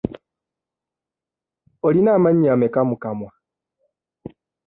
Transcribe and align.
Olina 1.87 2.09
amannyo 2.17 2.49
ameka 2.53 2.81
mu 2.89 2.95
kwamwa? 3.01 3.31